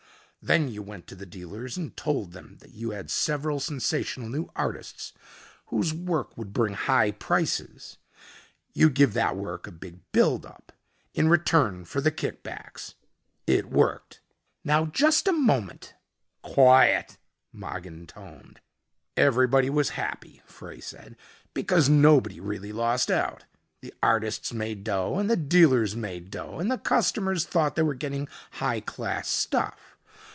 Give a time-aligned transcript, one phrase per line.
[0.43, 4.49] Then you went to the dealers and told them that you had several sensational new
[4.55, 5.13] artists
[5.67, 7.99] whose work would bring high prices.
[8.73, 10.71] You'd give that work a big build up
[11.13, 12.95] in return for the kick backs.
[13.45, 14.19] It worked."
[14.63, 15.93] "Now just a moment"
[16.41, 17.19] "Quiet,"
[17.53, 18.61] Mogin toned.
[19.15, 21.15] "Everybody was happy," Frey said,
[21.53, 23.45] "because nobody really lost out.
[23.81, 27.93] The artists made dough and the dealers made dough and the customers thought they were
[27.93, 29.77] getting high class stuff.